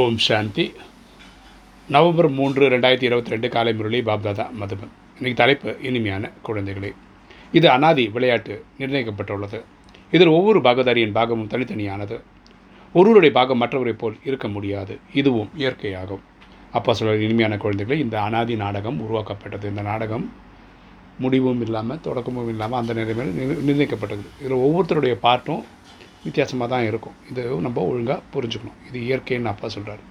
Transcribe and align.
ஓம் 0.00 0.18
சாந்தி. 0.18 0.72
November 1.88 2.28
மூன்று 2.28 2.68
ரெண்டாயிரத்தி 2.68 3.02
இருபத்தி 3.02 3.30
ரெண்டு 3.30 3.48
காலை 3.48 3.74
முரளி 3.74 4.00
பாப்தாதா 4.00 4.44
மதுபன். 4.60 4.92
இன்றைக்கு 5.16 5.34
தலைப்பு 5.34 5.76
இனிமையான 5.82 6.30
குழந்தைகளே. 6.46 6.90
இது 7.52 7.70
அனாதி 7.70 8.08
விளையாட்டு 8.08 8.64
நிர்ணயிக்கப்பட்டுள்ளது. 8.78 9.58
இதில் 10.10 10.32
ஒவ்வொரு 10.36 10.60
பாகதாரியின் 10.60 11.12
பாகமும் 11.12 11.50
தனித்தனியானது. 11.50 12.20
ஒருவருடைய 12.92 13.34
பாகம் 13.34 13.62
மற்றவரை 13.62 13.92
போல் 13.92 14.16
இருக்க 14.24 14.48
முடியாது. 14.48 14.98
இதுவும் 15.12 15.50
இயற்கையாகும். 15.58 16.24
அப்பா 16.72 16.92
சொல்கிற 16.92 17.22
இனிமையான 17.22 17.56
குழந்தைகளே 17.56 17.98
இந்த 17.98 18.20
அனாதி 18.20 18.56
நாடகம் 18.56 19.00
உருவாக்கப்பட்டது. 19.00 19.68
இந்த 19.68 19.82
நாடகம் 19.82 20.32
முடிவும் 21.18 21.60
இல்லாமல் 21.60 22.00
தொடக்கமும் 22.00 22.48
இல்லாமல் 22.48 22.80
அந்த 22.80 22.92
நிலைமையில் 22.92 23.62
நிர்ணயிக்கப்பட்டது. 23.68 24.26
இதில் 24.40 24.62
ஒவ்வொருத்தருடைய 24.66 25.16
பார்ட்டும் 25.28 25.62
வித்தியாசமாக 26.24 26.68
தான் 26.74 26.86
இருக்கும். 26.90 27.16
இது 27.30 27.42
நம்ம 27.66 27.84
ஒழுங்காக 27.90 28.20
புரிஞ்சுக்கணும். 28.34 28.78
இது 28.88 28.98
இயற்கைன்னு 29.08 29.52
அப்பா 29.54 29.68
சொல்கிறார் 29.76 30.02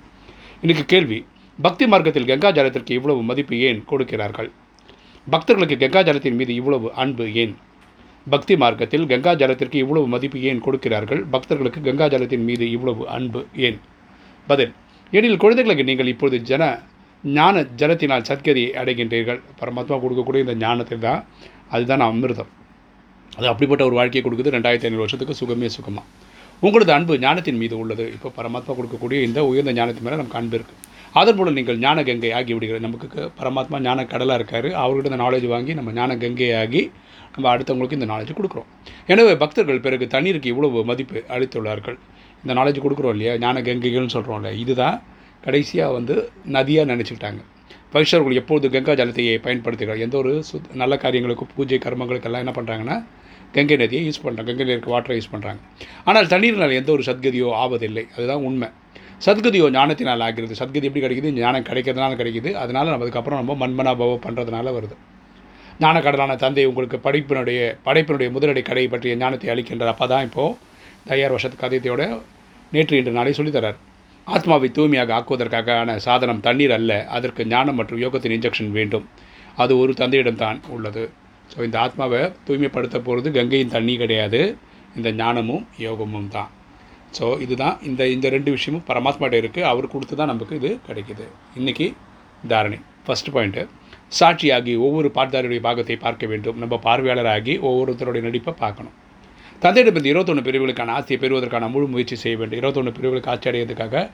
இன்றைக்கு 0.64 0.86
கேள்வி 0.94 1.20
பக்தி 1.60 1.86
மார்க்கத்தில் 1.92 2.30
கங்கா 2.32 2.50
ஜலத்திற்கு 2.58 2.94
இவ்வளவு 3.00 3.22
மதிப்பு 3.30 3.56
ஏன் 3.68 3.80
கொடுக்கிறார்கள்? 3.92 4.50
பக்தர்களுக்கு 5.28 5.76
கங்கா 5.84 6.02
ஜலத்தின் 6.08 6.38
மீது 6.40 6.54
இவ்வளவு 6.60 6.88
அன்பு 7.04 7.26
ஏன்? 7.44 7.54
பக்தி 8.28 8.54
மார்க்கத்தில் 8.62 9.06
கங்கா 9.12 9.32
ஜலத்திற்கு 9.42 9.78
இவ்வளவு 9.84 10.08
மதிப்பு 10.14 10.40
ஏன் 10.50 10.62
கொடுக்கிறார்கள்? 10.66 11.22
பக்தர்களுக்கு 11.34 11.82
கங்கா 11.88 12.08
ஜலத்தின் 12.14 12.46
மீது 12.50 12.66
இவ்வளவு 12.76 13.04
அன்பு 13.18 13.42
ஏன்? 13.68 13.80
பதில் 14.48 14.72
எனில் 15.18 15.42
குழந்தைகளுக்கு 15.44 15.90
நீங்கள் 15.90 16.12
இப்பொழுது 16.14 16.40
ஜன 16.52 16.64
ஞான 17.24 17.62
ஜலத்தினால் 17.80 18.28
சத்கதியை 18.30 18.70
அடைகின்றீர்கள். 18.82 19.40
பரமாத்மா 19.60 19.98
கொடுக்கக்கூடிய 20.04 20.46
இந்த 20.46 20.56
ஞானத்தில் 20.66 21.06
தான் 21.08 21.22
அதுதான் 21.76 22.04
அமிர்தம். 22.10 22.52
அது 23.38 23.48
அப்படிப்பட்ட 23.52 23.84
ஒரு 23.90 23.96
வாழ்க்கையை 24.00 24.24
கொடுக்குது. 24.26 24.54
ரெண்டாயிரத்தி 24.58 24.88
ஐநூறு 24.88 25.04
வருஷத்துக்கு 25.06 25.40
சுகமே 25.42 25.70
சுகமாக 25.78 26.08
உங்களது 26.66 26.92
அன்பு 26.96 27.14
ஞானத்தின் 27.26 27.60
மீது 27.62 27.76
உள்ளது. 27.82 28.06
இப்போ 28.16 28.30
பரமாத்மா 28.40 28.72
கொடுக்கக்கூடிய 28.80 29.20
இந்த 29.28 29.40
உயர்ந்த 29.52 29.72
ஞானத்தின் 29.80 30.06
மேலே 30.08 30.18
நமக்கு 30.22 30.40
அன்பு 30.40 30.58
இருக்குது 30.58 30.90
அதன் 31.20 31.38
மூலம் 31.38 31.56
நீங்கள் 31.60 31.80
ஞான 31.86 32.04
கங்கை 32.08 32.30
ஆகி 32.40 32.52
விடுகிறது 32.56 32.86
நமக்கு 32.88 33.24
பரமாத்மா 33.40 33.78
ஞான 33.88 34.06
கடலாக 34.12 34.38
இருக்கார். 34.40 34.68
அவர்கிட்ட 34.82 35.10
இந்த 35.12 35.20
நாலேஜ் 35.24 35.48
வாங்கி 35.54 35.74
நம்ம 35.80 35.92
ஞான 35.98 36.16
கங்கை 36.24 36.50
ஆகி 36.60 36.82
நம்ம 37.36 37.50
அடுத்தவங்களுக்கு 37.54 37.98
இந்த 38.00 38.08
நாலேஜ் 38.12 38.38
கொடுக்குறோம். 38.40 38.70
எனவே 39.14 39.34
பக்தர்கள் 39.44 39.82
பிறகு 39.86 40.06
தண்ணீருக்கு 40.14 40.52
இவ்வளவு 40.54 40.84
மதிப்பு 40.92 41.24
அளித்துள்ளார்கள். 41.36 41.98
இந்த 42.44 42.54
நாலேஜ் 42.60 42.80
கொடுக்குறோம் 42.86 43.16
இல்லையா? 43.16 43.34
ஞான 43.46 43.62
கங்கைகள்னு 43.68 44.14
சொல்கிறோம் 44.16 44.40
இல்லையா? 44.40 44.56
இதுதான் 44.64 44.98
கடைசியாக 45.46 45.96
வந்து 45.98 46.16
நதியாக 46.58 46.90
நினச்சிக்கிட்டாங்க. 46.94 47.42
வைஷ்ணவர்கள் 47.94 48.40
எப்பொழுது 48.42 48.70
கங்கா 48.70 48.94
ஜலத்தையே 49.00 49.34
பயன்படுத்துகிறார்? 49.46 49.98
எந்த 49.98 50.18
ஒரு 50.18 50.44
சுத் 50.52 50.70
நல்ல 50.74 50.98
காரியங்களுக்கும் 50.98 51.50
பூஜை 51.56 51.80
கர்மங்களுக்கெல்லாம் 51.86 52.44
என்ன 52.46 52.54
பண்ணுறாங்கன்னா 52.58 52.98
கங்கை 53.56 53.76
நதியை 53.76 54.04
யூஸ் 54.08 54.22
பண்ணுறாங்க 54.24 54.50
கங்கை 54.50 54.66
நதிக்கு 54.66 54.94
வாட்டரை 54.94 55.16
யூஸ் 55.20 55.32
பண்ணுறாங்க 55.32 55.60
ஆனால் 56.04 56.28
தண்ணீர்னால் 56.28 56.78
எந்த 56.82 56.92
ஒரு 56.92 57.04
சத்கதியோ 57.10 57.50
ஆவதில்லை. 57.64 58.04
அதுதான் 58.18 58.44
உண்மை. 58.50 58.70
சத்கதியோ 59.26 59.66
ஞானத்தினால் 59.78 60.24
ஆகிறது. 60.28 60.54
சத்கதி 60.60 60.88
எப்படி 60.90 61.04
கிடைக்குது? 61.06 61.32
ஞானம் 61.32 61.64
கிடைக்கிறதுனால 61.64 62.16
கிடைக்குது. 62.22 62.52
அதனால் 62.54 62.92
நம்ம 62.94 63.06
அதுக்கப்புறம் 63.08 63.40
நம்ம 63.42 63.58
மண்மனாபவம் 63.64 64.24
பண்ணுறதுனால 64.28 64.74
வருது. 64.78 64.96
ஞானக்கடலான 65.80 66.36
தந்தை 66.36 66.66
உங்களுக்கு 66.66 66.98
படிப்பினுடைய 67.10 67.60
படைப்பினுடைய 67.86 68.30
முதலடை 68.36 68.62
கடை 68.62 68.88
பற்றிய 68.88 69.16
ஞானத்தை 69.16 69.50
அளிக்கின்றார். 69.54 69.94
அப்போ 69.94 70.08
தான் 70.08 70.24
இப்போது 70.24 70.58
தயார் 71.08 71.34
வருஷத்து 71.36 71.58
கதையத்தையோட 71.64 72.04
நேற்று 72.72 72.98
இன்று 72.98 73.12
நாளை 73.12 73.34
சொல்லித்தரார் 73.38 73.80
ஆத்மாவை 74.28 74.68
தூய்மையாக 74.78 75.14
ஆக்குவதற்கான 75.18 75.96
சாதனம் 76.06 76.42
தண்ணீர் 76.48 76.74
அல்ல. 76.78 76.92
அதற்கு 77.18 77.42
ஞானம் 77.54 77.78
மற்றும் 77.80 78.02
யோகத்தின் 78.06 78.36
இன்ஜெக்ஷன் 78.38 78.72
வேண்டும். 78.78 79.06
அது 79.64 79.74
ஒரு 79.82 79.94
தந்தையிடம் 80.02 80.42
தான் 80.44 80.60
உள்ளது. 80.76 81.04
ஸோ 81.52 81.58
இந்த 81.68 81.78
ஆத்மாவை 81.86 82.22
தூய்மைப்படுத்த 82.48 82.98
போகிறது 83.08 83.32
கங்கையின் 83.38 83.74
தண்ணி 83.76 83.96
கிடையாது. 84.04 84.42
இந்த 84.98 85.10
ஞானமும் 85.22 85.66
யோகமும் 85.88 86.30
தான். 86.36 86.50
ஸோ 87.18 87.26
இதுதான் 87.46 87.76
இந்த 87.90 88.02
இந்த 88.16 88.28
ரெண்டு 88.36 88.50
விஷயமும் 88.56 88.86
பரமாத்மாட்ட 88.90 89.36
இருக்குது 89.42 89.70
அவர் 89.72 89.94
கொடுத்து 89.94 90.16
தான் 90.20 90.32
நமக்கு 90.34 90.56
இது 90.62 90.72
கிடைக்கிது. 90.88 91.26
இன்றைக்கி 91.60 91.88
தாரணை. 92.52 92.80
ஃபஸ்ட் 93.06 93.32
பாயிண்ட்டு 93.36 93.64
சாட்சியாகி 94.20 94.74
ஒவ்வொரு 94.86 95.10
பாட்தாரியுடைய 95.18 95.62
பாகத்தை 95.68 95.96
பார்க்க 96.06 96.26
வேண்டும். 96.32 96.58
நம்ம 96.62 96.80
பார்வையாளராகி 96.88 97.54
ஒவ்வொருத்தருடைய 97.70 98.24
நடிப்பை 98.28 98.54
பார்க்கணும். 98.64 98.96
தந்தையிடமிருந்து 99.64 100.12
இருபத்தொன்று 100.12 100.44
பிரிவுகளுக்கான 100.46 100.94
ஆசையை 100.98 101.18
பெறுவதற்கான 101.24 101.68
முழு 101.68 101.88
முயற்சி 101.88 102.16
செய்ய 102.16 102.38
வேண்டும். 102.38 102.60
இருபத்தொன்று 102.60 102.92
பிரிவுகளுக்கு 102.92 103.32
ஆட்சி 103.32 103.48
அடையிறதுக்காக 103.50 104.10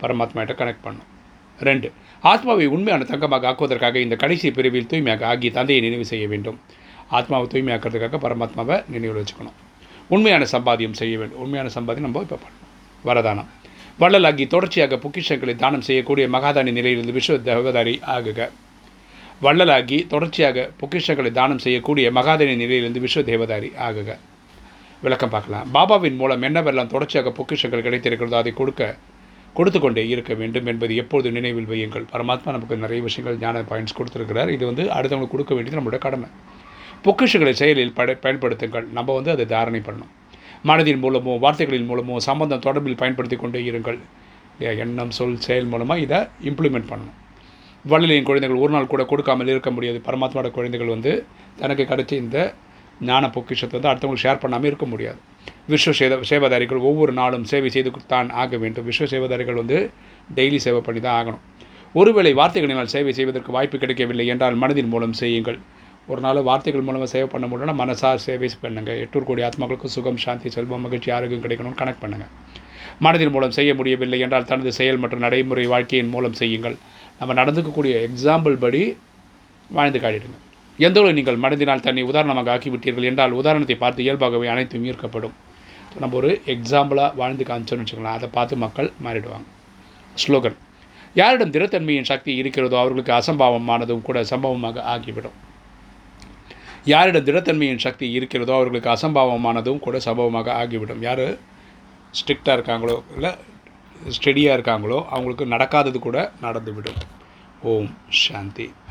பரமாத்மாட்ட 0.00 0.52
கனெக்ட் 0.60 0.84
பண்ணும் 0.86 1.08
ரெண்டு 1.60 1.88
ஆத்மாவை 2.20 2.66
உண்மையான 2.66 3.04
தங்கமாக 3.04 3.48
ஆக்குவதற்காக 3.50 3.96
இந்த 3.96 4.16
கடைசி 4.16 4.50
பிரிவில் 4.50 4.86
தூய்மையாக 4.86 5.26
ஆகி 5.26 5.50
தந்தையை 5.50 5.80
நினைவு 5.84 6.04
செய்ய 6.04 6.28
வேண்டும். 6.28 6.60
ஆத்மாவை 7.08 7.46
தூய்மையாக்குறதுக்காக 7.52 8.20
பரமாத்மாவை 8.26 8.76
நினைவில் 8.88 9.18
வச்சுக்கணும். 9.20 9.56
உண்மையான 10.08 10.46
சம்பாத்தியம் 10.52 10.96
செய்ய 11.00 11.18
வேண்டும். 11.18 11.40
உண்மையான 11.40 11.68
சம்பாத்தியம் 11.74 12.06
நம்ம 12.08 12.24
இப்போ 12.26 12.38
பண்ணணும். 12.44 12.66
வரதானம். 13.08 13.48
வள்ளலாகி 14.00 14.46
தொடர்ச்சியாக 14.46 14.96
பொக்கிஷங்களை 14.96 15.54
தானம் 15.56 15.80
செய்யக்கூடிய 15.80 16.28
மகாதானி 16.28 16.72
நிலையிலிருந்து 16.78 17.16
விஸ்வ 17.18 17.36
தேவதாரி 17.50 17.94
ஆகுக. 18.16 18.50
வள்ளலாகி 19.42 20.06
தொடர்ச்சியாக 20.06 20.70
பொக்கிஷங்களை 20.80 21.32
தானம் 21.40 21.58
செய்யக்கூடிய 21.58 22.12
மகாதானி 22.12 22.56
நிலையிலிருந்து 22.64 23.02
விஸ்வ 23.06 23.22
தேவதாரி 23.32 23.70
ஆகுக. 23.88 24.10
விளக்கம் 25.04 25.32
பார்க்கலாம். 25.34 25.66
பாபாவின் 25.74 26.18
மூலம் 26.20 26.44
என்னவெல்லாம் 26.48 26.90
தொடர்ச்சியாக 26.92 27.30
பொக்கிஷங்கள் 27.38 27.84
கிடைத்திருக்கிறதோ 27.86 28.36
அதை 28.42 28.52
கொடுக்க 28.60 28.82
கொடுத்து 29.56 29.78
கொண்டே 29.80 30.02
இருக்க 30.12 30.32
வேண்டும் 30.40 30.68
என்பது 30.72 30.92
எப்போது 31.02 31.26
நினைவில் 31.36 31.68
வையுங்கள். 31.70 32.04
பரமாத்மா 32.12 32.50
நமக்கு 32.56 32.76
நிறைய 32.84 33.00
விஷயங்கள் 33.06 33.40
ஞான 33.44 33.62
பாயிண்ட்ஸ் 33.70 33.96
கொடுத்துருக்கிறார். 33.98 34.50
இது 34.56 34.64
வந்து 34.70 34.84
அடுத்தவங்களுக்கு 34.96 35.34
கொடுக்க 35.34 35.52
வேண்டியது 35.56 35.78
நம்மளோட 35.78 35.98
கடமை. 36.06 36.28
பொக்கிஷங்களை 37.06 37.54
செயலில் 37.62 37.94
பட 37.98 38.14
பயன்படுத்துங்கள். 38.24 38.86
நம்ம 38.98 39.08
வந்து 39.18 39.30
அதை 39.34 39.46
தாரணை 39.54 39.80
பண்ணணும். 39.88 40.12
மனதின் 40.70 41.02
மூலமோ 41.04 41.34
வார்த்தைகளின் 41.44 41.88
மூலமோ 41.90 42.16
சம்பந்தம் 42.28 42.64
தொடர்பில் 42.66 43.00
பயன்படுத்தி 43.02 43.38
கொண்டே 43.44 43.62
இருங்கள். 43.70 44.00
எண்ணம் 44.84 45.14
சொல் 45.18 45.38
செயல் 45.46 45.70
மூலமாக 45.72 46.04
இதை 46.06 46.18
இம்ப்ளிமெண்ட் 46.50 46.90
பண்ணணும். 46.92 47.16
வள்ளலின் 47.92 48.28
குழந்தைகள் 48.28 48.62
ஒரு 48.64 48.72
நாள் 48.74 48.92
கூட 48.92 49.04
கொடுக்காமல் 49.12 49.50
இருக்க 49.54 49.70
முடியாது. 49.76 49.98
பரமாத்மாவோட 50.08 50.50
குழந்தைகள் 50.58 50.94
வந்து 50.96 51.12
தனக்கு 51.62 51.84
கிடைச்ச 51.92 52.12
இந்த 52.24 52.38
ஞான 53.08 53.30
பொக்கிஷத்தை 53.34 53.74
வந்து 53.76 53.90
அடுத்தவங்களுக்கு 53.90 54.26
ஷேர் 54.26 54.42
பண்ணாமல் 54.42 54.70
இருக்க 54.70 54.86
முடியாது. 54.92 55.18
விஸ்வ 55.72 55.92
சேத 56.00 56.18
சேவாதாரிகள் 56.30 56.80
ஒவ்வொரு 56.88 57.12
நாளும் 57.20 57.44
சேவை 57.52 57.70
செய்து 57.76 57.90
தான் 58.14 58.30
ஆக 58.42 58.56
வேண்டும். 58.62 58.86
விஸ்வ 58.88 59.06
சேவாதாரிகள் 59.12 59.60
வந்து 59.62 59.78
டெய்லி 60.38 60.58
சேவை 60.66 60.80
பண்ணி 60.88 61.02
தான் 61.06 61.18
ஆகணும். 61.20 61.42
ஒருவேளை 62.00 62.32
வார்த்தைகளினால் 62.40 62.92
சேவை 62.94 63.12
செய்வதற்கு 63.18 63.50
வாய்ப்பு 63.56 63.76
கிடைக்கவில்லை 63.82 64.26
என்றால் 64.34 64.58
மனதின் 64.62 64.92
மூலம் 64.92 65.16
செய்யுங்கள். 65.22 65.58
ஒரு 66.10 66.20
நாள் 66.24 66.46
வார்த்தைகள் 66.48 66.86
மூலமாக 66.86 67.08
சேவை 67.14 67.26
பண்ண 67.32 67.46
முடியலன்னா 67.50 67.74
மனசார் 67.80 68.22
சேவை 68.26 68.48
பண்ணுங்கள் 68.62 69.00
எட்டூர் 69.04 69.26
கோடி 69.28 69.42
ஆத்மாக்களுக்கு 69.48 69.88
சுகம் 69.96 70.20
சாந்தி 70.24 70.50
செல்வம் 70.54 70.84
மகிழ்ச்சி 70.86 71.10
ஆரோக்கியம் 71.16 71.44
கிடைக்கணும்னு 71.44 71.80
கனெக்ட் 71.82 72.02
பண்ணுங்கள் 72.04 72.32
மனதின் 73.04 73.32
மூலம் 73.34 73.54
செய்ய 73.56 73.70
முடியவில்லை 73.78 74.18
என்றால் 74.24 74.48
தனது 74.50 74.70
செயல் 74.78 75.00
மற்றும் 75.02 75.22
நடைமுறை 75.24 75.64
வாழ்க்கையின் 75.72 76.10
மூலம் 76.14 76.38
செய்யுங்கள். 76.40 76.76
நம்ம 77.20 77.34
நடந்துக்கக்கூடிய 77.40 77.94
எக்ஸாம்பிள் 78.08 78.56
படி 78.64 78.82
வாழ்ந்து 79.76 80.00
காட்டிடுங்க. 80.04 80.38
எந்த 80.78 81.00
ஒரு 81.02 81.12
நீங்கள் 81.12 81.40
மடந்தினால் 81.44 81.82
தன்னை 81.86 82.02
உதாரணமாக 82.10 82.56
ஆக்கிவிட்டீர்கள் 82.56 83.08
என்றால் 83.08 83.32
உதாரணத்தை 83.32 83.76
பார்த்து 83.76 84.04
இயல்பாகவே 84.04 84.48
அனைத்தும் 84.52 84.84
ஈர்க்கப்படும். 84.90 85.34
நம்ம 86.00 86.16
ஒரு 86.16 86.40
எக்ஸாம்பிளாக 86.54 87.16
வாழ்ந்து 87.20 87.44
காமிச்சோன்னு 87.48 87.84
வச்சுக்கலாம் 87.84 88.18
அதை 88.18 88.28
பார்த்து 88.28 88.56
மக்கள் 88.56 88.92
மாறிடுவாங்க. 89.04 89.48
ஸ்லோகன் 90.16 90.56
யாரிடம் 91.14 91.54
திறத்தன்மையின் 91.54 92.10
சக்தி 92.10 92.34
இருக்கிறதோ 92.36 92.76
அவர்களுக்கு 92.82 93.12
அசம்பாவமானதும் 93.20 94.02
கூட 94.02 94.24
சம்பவமாக 94.24 94.82
ஆகிவிடும். 94.82 95.38
யாரிடம் 96.84 97.26
திடத்தன்மையின் 97.26 97.82
சக்தி 97.86 98.06
இருக்கிறதோ 98.10 98.54
அவர்களுக்கு 98.58 98.90
அசம்பாவமானதும் 98.96 99.78
கூட 99.78 99.98
சம்பவமாக 99.98 100.52
ஆகிவிடும். 100.52 101.02
யார்? 101.02 101.26
ஸ்ட்ரிக்டாக 102.20 102.56
இருக்காங்களோ? 102.58 103.02
இல்லை 103.16 103.32
ஸ்டெடியாக 104.16 104.56
இருக்காங்களோ? 104.58 105.06
அவங்களுக்கு 105.14 105.46
நடக்காதது 105.54 105.98
கூட 105.98 106.32
நடந்துவிடும். 106.42 107.00
ஓம் 107.62 107.92
சாந்தி. 108.08 108.72